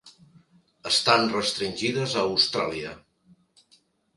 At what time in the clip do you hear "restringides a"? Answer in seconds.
1.35-2.25